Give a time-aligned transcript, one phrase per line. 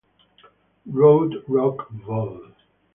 [0.87, 2.55] Road Rock Vol.